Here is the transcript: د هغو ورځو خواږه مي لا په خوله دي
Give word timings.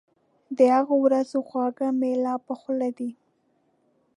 د 0.57 0.59
هغو 0.75 0.95
ورځو 1.05 1.39
خواږه 1.47 1.89
مي 1.99 2.13
لا 2.23 2.35
په 2.45 2.53
خوله 2.59 2.89
دي 2.97 3.09